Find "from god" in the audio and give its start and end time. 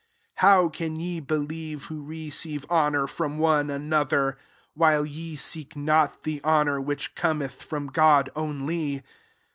7.61-8.31